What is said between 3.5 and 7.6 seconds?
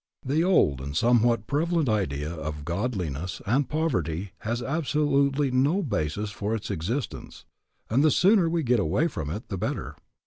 poverty has absolutely no basis for its existence,